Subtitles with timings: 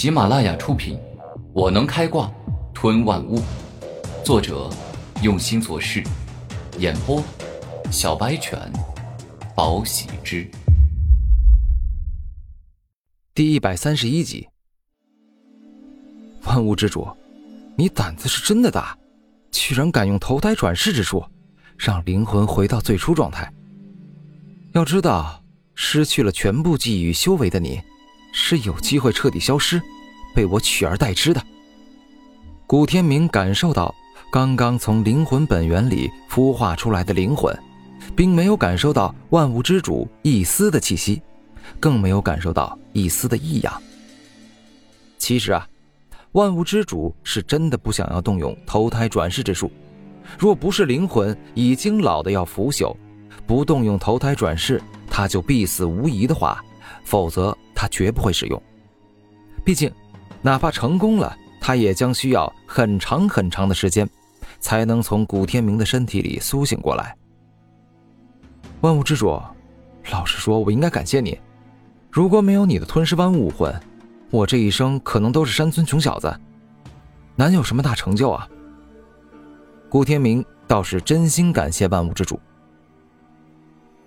[0.00, 0.96] 喜马拉雅出品，
[1.52, 2.32] 《我能开挂
[2.72, 3.38] 吞万物》，
[4.24, 4.70] 作者
[5.22, 6.02] 用心做事，
[6.78, 7.22] 演播
[7.92, 8.58] 小白犬，
[9.54, 10.50] 宝喜之，
[13.34, 14.48] 第一百三十一集。
[16.44, 17.06] 万物之主，
[17.76, 18.96] 你胆子是真的大，
[19.50, 21.22] 居然敢用投胎转世之术，
[21.76, 23.52] 让灵魂回到最初状态。
[24.72, 25.44] 要知道，
[25.74, 27.78] 失去了全部记忆与修为的你。
[28.32, 29.80] 是有机会彻底消失，
[30.34, 31.42] 被我取而代之的。
[32.66, 33.92] 古天明感受到
[34.30, 37.56] 刚刚从灵魂本源里孵化出来的灵魂，
[38.14, 41.20] 并没有感受到万物之主一丝的气息，
[41.80, 43.82] 更没有感受到一丝的异样。
[45.18, 45.66] 其实啊，
[46.32, 49.70] 万物之主是真的不想要动用投胎转世之术。
[50.38, 52.96] 若不是灵魂已经老的要腐朽，
[53.48, 56.64] 不动用投胎转世，他就必死无疑的话，
[57.04, 57.56] 否则。
[57.80, 58.62] 他绝不会使用，
[59.64, 59.90] 毕竟，
[60.42, 64.06] 哪怕成功了，他也将需要很长很长的时间，
[64.58, 67.16] 才能从古天明的身体里苏醒过来。
[68.82, 69.40] 万物之主，
[70.10, 71.40] 老实说，我应该感谢你。
[72.10, 73.74] 如果没有你的吞噬万物武魂，
[74.28, 76.38] 我这一生可能都是山村穷小子，
[77.34, 78.46] 难有什么大成就啊。
[79.88, 82.38] 古天明倒是真心感谢万物之主。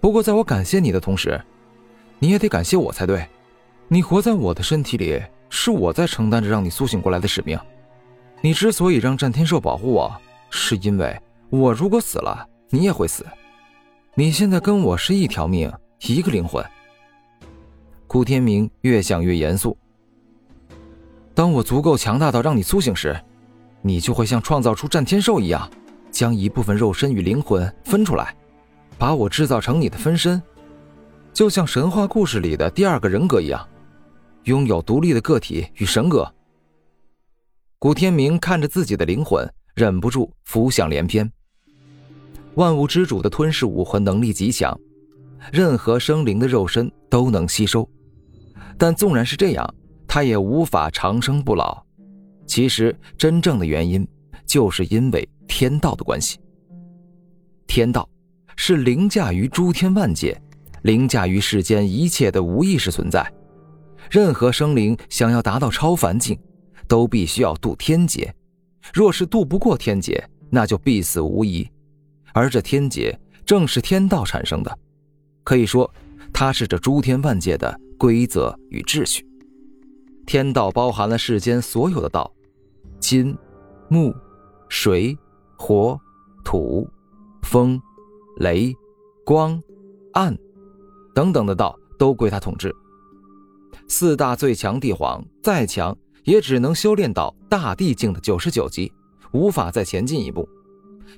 [0.00, 1.40] 不过，在我感谢你的同时，
[2.18, 3.24] 你也得感谢我才对。
[3.92, 7.58] 你活在我的身体里，是我在承担着让你苏醒过来的使命。
[8.40, 10.16] 你之所以让战天兽保护我，
[10.48, 13.26] 是因为我如果死了，你也会死。
[14.14, 16.64] 你现在跟我是一条命，一个灵魂。
[18.06, 19.76] 顾天明越想越严肃。
[21.34, 23.20] 当我足够强大到让你苏醒时，
[23.82, 25.68] 你就会像创造出战天兽一样，
[26.12, 28.36] 将一部分肉身与灵魂分出来，
[28.96, 30.40] 把我制造成你的分身，
[31.32, 33.66] 就像神话故事里的第二个人格一样。
[34.44, 36.32] 拥有独立的个体与神格。
[37.78, 41.30] 古天明看着自己的灵魂，忍不住浮想联翩。
[42.54, 44.78] 万物之主的吞噬武魂能力极强，
[45.52, 47.88] 任何生灵的肉身都能吸收。
[48.76, 49.74] 但纵然是这样，
[50.06, 51.82] 他也无法长生不老。
[52.46, 54.06] 其实，真正的原因
[54.44, 56.38] 就是因为天道的关系。
[57.66, 58.08] 天道
[58.56, 60.38] 是凌驾于诸天万界、
[60.82, 63.24] 凌驾于世间一切的无意识存在。
[64.10, 66.36] 任何生灵想要达到超凡境，
[66.88, 68.34] 都必须要渡天劫。
[68.92, 71.68] 若是渡不过天劫，那就必死无疑。
[72.32, 73.16] 而这天劫
[73.46, 74.78] 正是天道产生的，
[75.44, 75.88] 可以说，
[76.32, 79.24] 它是这诸天万界的规则与秩序。
[80.26, 82.32] 天道包含了世间所有的道，
[82.98, 83.36] 金、
[83.88, 84.12] 木、
[84.68, 85.16] 水、
[85.56, 85.96] 火、
[86.44, 86.88] 土、
[87.42, 87.80] 风、
[88.38, 88.74] 雷、
[89.24, 89.62] 光、
[90.14, 90.36] 暗
[91.14, 92.74] 等等的道，都归他统治。
[93.90, 98.90] 四大最强帝皇再强，也只能修炼到大帝境的九十九级，
[99.32, 100.48] 无法再前进一步。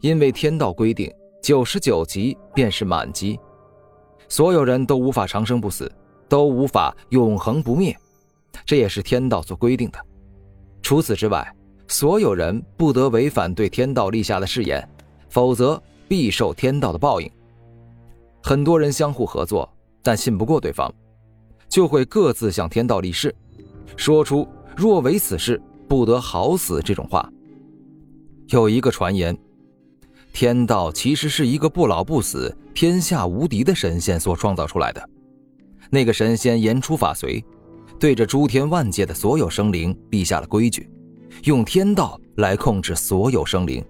[0.00, 3.36] 因为天道规定，九十九级便是满级，
[4.28, 5.90] 所有人都无法长生不死，
[6.28, 7.94] 都无法永恒不灭，
[8.64, 9.98] 这也是天道所规定的。
[10.80, 11.44] 除此之外，
[11.88, 14.88] 所有人不得违反对天道立下的誓言，
[15.28, 17.28] 否则必受天道的报应。
[18.44, 19.68] 很多人相互合作，
[20.04, 20.88] 但信不过对方。
[21.70, 23.34] 就会各自向天道立誓，
[23.96, 27.26] 说出“若违此事，不得好死”这种话。
[28.48, 29.38] 有一个传言，
[30.32, 35.08] 天道其实是一个不老不死、天下无敌的神仙所创造出来的。
[35.88, 37.42] 那个神仙言出法随，
[38.00, 40.90] 对着诸天万界的所有生灵立下了规矩，
[41.44, 43.84] 用天道来控制所有生灵，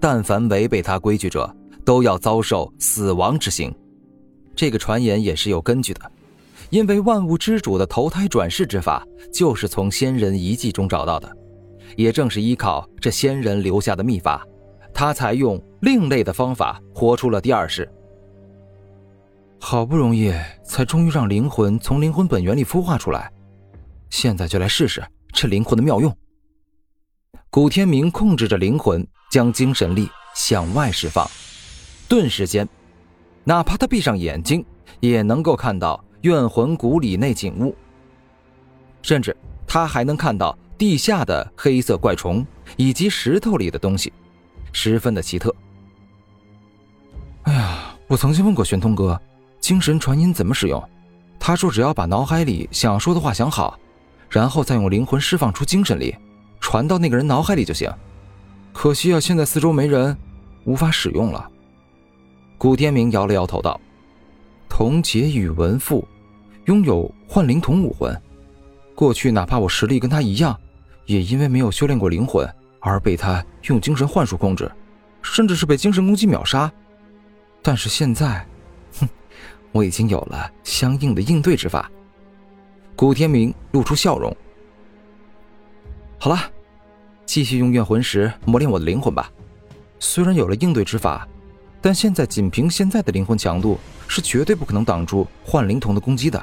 [0.00, 3.74] 但凡违背他规矩者，都要遭受死亡之刑。
[4.56, 6.12] 这个传言也是有根据的。
[6.70, 11.30] 因为万物之主的投胎转世之法就是从仙人遗迹中找到的，
[11.96, 14.46] 也正是依靠这仙人留下的秘法，
[14.92, 17.90] 他才用另类的方法活出了第二世。
[19.60, 23.32] 好不容易才终于让灵魂从灵魂本源里孵化出来，
[24.10, 25.02] 现在就来试试
[25.32, 26.14] 这灵魂的妙用。
[27.50, 31.28] 古天明控制着灵魂，将精神力向外释放，
[32.08, 32.68] 顿时间，
[33.42, 34.64] 哪怕他闭上眼睛，
[35.00, 36.04] 也能够看到。
[36.22, 37.74] 怨魂谷里那景物，
[39.02, 39.36] 甚至
[39.66, 42.44] 他还能看到地下的黑色怪虫
[42.76, 44.12] 以及石头里的东西，
[44.72, 45.54] 十分的奇特。
[47.42, 49.20] 哎呀，我曾经问过玄通哥，
[49.60, 50.82] 精神传音怎么使用？
[51.38, 53.78] 他说只要把脑海里想说的话想好，
[54.28, 56.14] 然后再用灵魂释放出精神力，
[56.60, 57.90] 传到那个人脑海里就行。
[58.72, 60.16] 可惜啊，现在四周没人，
[60.64, 61.48] 无法使用了。
[62.58, 63.80] 古天明摇了摇头道。
[64.68, 66.06] 童杰宇文赋，
[66.66, 68.14] 拥有幻灵童武魂。
[68.94, 70.58] 过去哪怕我实力跟他一样，
[71.06, 72.48] 也因为没有修炼过灵魂
[72.80, 74.70] 而被他用精神幻术控制，
[75.22, 76.70] 甚至是被精神攻击秒杀。
[77.62, 78.46] 但是现在，
[79.00, 79.08] 哼，
[79.72, 81.90] 我已经有了相应的应对之法。
[82.94, 84.36] 古天明露出笑容。
[86.18, 86.38] 好了，
[87.24, 89.30] 继续用怨魂石磨练我的灵魂吧。
[90.00, 91.26] 虽然有了应对之法，
[91.80, 96.42] 但现在仅凭现在的灵魂强度，是绝对不可能挡住幻灵童的攻击的。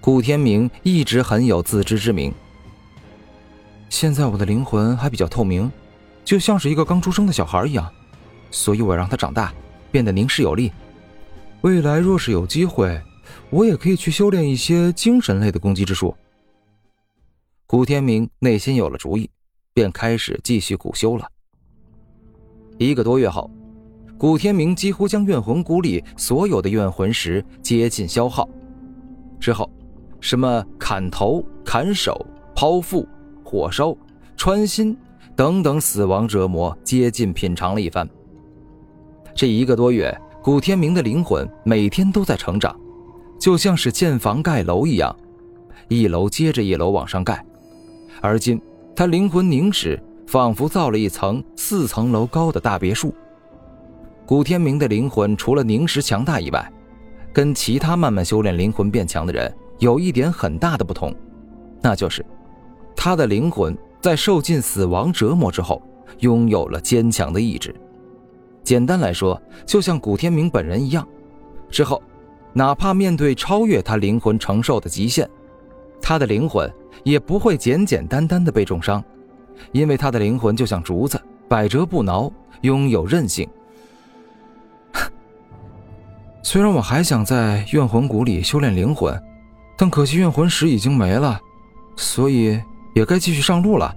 [0.00, 2.32] 古天明一直很有自知之明。
[3.90, 5.70] 现在我的灵魂还比较透明，
[6.24, 7.92] 就像是一个刚出生的小孩一样，
[8.50, 9.52] 所以我让他长大，
[9.90, 10.72] 变得凝实有力。
[11.60, 13.00] 未来若是有机会，
[13.50, 16.16] 我也可以去修炼一些精神类的攻击之术。
[17.66, 19.30] 古天明内心有了主意，
[19.72, 21.28] 便开始继续苦修了。
[22.78, 23.50] 一个多月后，
[24.22, 28.48] 古天明几乎将怨魂谷里所有的怨魂石接近消耗。
[29.40, 29.68] 之后。
[30.20, 32.24] 什么砍头、砍手、
[32.54, 33.04] 剖腹、
[33.42, 33.92] 火烧、
[34.36, 34.96] 穿心
[35.34, 38.08] 等等死亡折磨，接近品尝了一番。
[39.34, 42.72] 这一个多月，古天明的灵魂每天都在成长，
[43.36, 45.12] 就像是建房盖楼一样，
[45.88, 47.44] 一楼接着一楼往上盖。
[48.20, 48.62] 而今，
[48.94, 53.12] 他灵魂凝实，仿佛造了一层四层楼高的大别墅。
[54.26, 56.72] 古天明的灵魂除了凝实强大以外，
[57.32, 59.52] 跟其他慢慢修炼灵魂变强的人。
[59.78, 61.12] 有一点很大的不同，
[61.80, 62.24] 那就是
[62.94, 65.82] 他的灵魂在受尽死亡折磨之后，
[66.20, 67.74] 拥有了坚强的意志。
[68.62, 71.04] 简单来说，就像古天明本人一样，
[71.68, 72.00] 之后
[72.52, 75.28] 哪怕面对超越他灵魂承受的极限，
[76.00, 76.72] 他的灵魂
[77.02, 79.02] 也不会简简单单的被重伤，
[79.72, 83.48] 因为他的灵魂就像竹子，百折不挠，拥有韧性。
[86.42, 89.20] 虽然我还想在怨魂谷里修炼灵魂。
[89.74, 91.40] 但可惜怨魂石已经没了，
[91.96, 92.60] 所以
[92.94, 93.92] 也该继续上路了。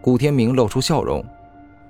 [0.00, 1.24] 古天明露出笑容，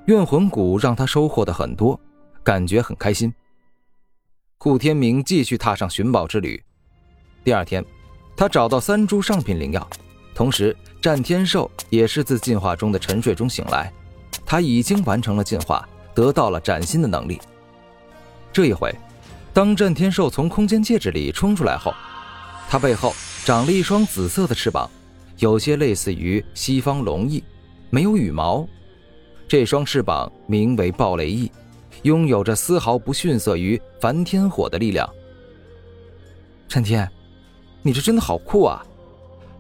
[0.07, 2.01] 怨魂谷让他收获的很多，
[2.43, 3.35] 感觉很开心。
[4.57, 6.63] 古天明继续踏上寻宝之旅。
[7.45, 7.85] 第二天，
[8.35, 9.87] 他找到三株上品灵药，
[10.35, 13.93] 同时战天兽也是自进化中的沉睡中醒来，
[14.47, 17.39] 他已经完成了进化，得到了崭新的能力。
[18.51, 18.95] 这一回，
[19.57, 21.91] 当战天兽从空间戒指里冲出来后。
[22.69, 24.87] 它背后长了一双紫色的翅膀，
[25.39, 27.43] 有些类似于西方龙翼，
[27.89, 28.69] 没有羽毛。
[29.49, 31.51] 这双翅膀名为暴雷翼，
[32.03, 35.09] 拥有着丝毫不逊色于梵天火的力量。
[36.69, 37.11] 陈天，
[37.81, 38.85] 你这真的好酷啊！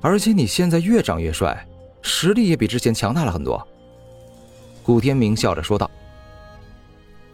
[0.02, 1.66] 而且你现在越长越帅，
[2.02, 3.66] 实力也比之前强大了很多。
[4.82, 5.90] 古天明笑着说道：“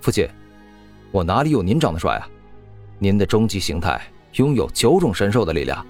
[0.00, 0.28] 父亲，
[1.10, 2.28] 我哪里有您长得帅啊？
[3.02, 4.00] 您的终极形态……”
[4.36, 5.86] 拥有九种神兽的力量，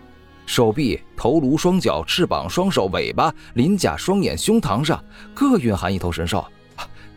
[0.47, 5.01] 手臂、头颅、双脚、翅膀、双手、尾巴、鳞甲、双眼、胸膛上
[5.33, 6.45] 各蕴含一头神兽，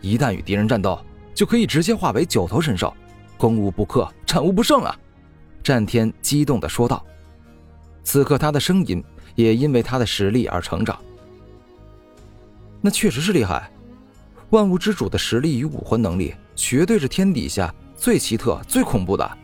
[0.01, 1.03] 一旦与敌人战斗，
[1.33, 2.95] 就可以直接化为九头神兽，
[3.39, 4.95] 攻无不克，战无不胜啊！
[5.63, 7.03] 战天激动地说道。
[8.03, 9.03] 此刻他的声音
[9.33, 10.95] 也因为他的实力而成长。
[12.81, 13.71] 那确实是厉害，
[14.51, 19.37] 万物之主的实力与武魂能力，绝对是天底下最奇特、最恐怖的。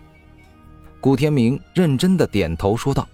[1.01, 3.07] 古天明认真的点头说道。